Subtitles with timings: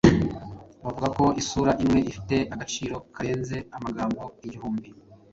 [0.83, 4.89] Bavuga ko isura imwe ifite agaciro karenze amagambo igihumbi.